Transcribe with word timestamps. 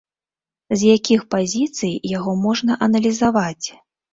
З 0.81 0.89
якіх 0.95 1.21
пазіцый 1.35 1.93
яго 2.17 2.35
можна 2.47 2.81
аналізаваць? 2.87 3.67